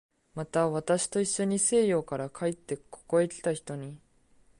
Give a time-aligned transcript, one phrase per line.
[0.33, 3.99] また、私といっしょに西洋から帰ってここへきた人に